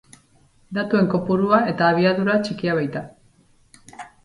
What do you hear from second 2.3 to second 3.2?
txikia baita.